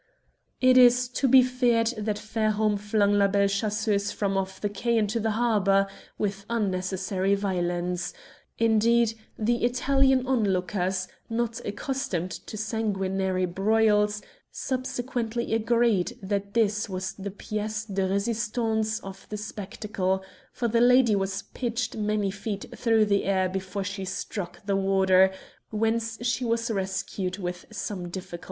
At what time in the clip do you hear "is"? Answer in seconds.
0.79-1.07